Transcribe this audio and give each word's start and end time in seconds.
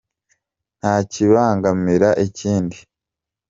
nta 0.79 0.95
kibangamira 1.11 2.09
ikindi. 2.25 2.77